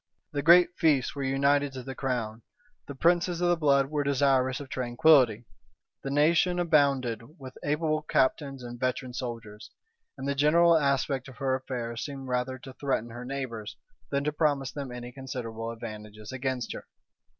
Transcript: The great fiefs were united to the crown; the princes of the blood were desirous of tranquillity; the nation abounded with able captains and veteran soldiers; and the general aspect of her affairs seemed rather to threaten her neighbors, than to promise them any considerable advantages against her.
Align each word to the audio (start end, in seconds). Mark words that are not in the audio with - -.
The 0.31 0.41
great 0.41 0.69
fiefs 0.79 1.13
were 1.13 1.21
united 1.21 1.73
to 1.73 1.83
the 1.83 1.93
crown; 1.93 2.41
the 2.87 2.95
princes 2.95 3.39
of 3.39 3.49
the 3.49 3.55
blood 3.55 3.91
were 3.91 4.03
desirous 4.03 4.59
of 4.59 4.67
tranquillity; 4.67 5.45
the 6.01 6.09
nation 6.09 6.57
abounded 6.57 7.21
with 7.37 7.55
able 7.63 8.01
captains 8.01 8.63
and 8.63 8.79
veteran 8.79 9.13
soldiers; 9.13 9.69
and 10.17 10.27
the 10.27 10.33
general 10.33 10.75
aspect 10.75 11.27
of 11.27 11.37
her 11.37 11.53
affairs 11.53 12.03
seemed 12.03 12.27
rather 12.29 12.57
to 12.57 12.73
threaten 12.73 13.11
her 13.11 13.25
neighbors, 13.25 13.77
than 14.09 14.23
to 14.23 14.31
promise 14.33 14.71
them 14.71 14.91
any 14.91 15.11
considerable 15.11 15.69
advantages 15.69 16.31
against 16.31 16.73
her. 16.73 16.87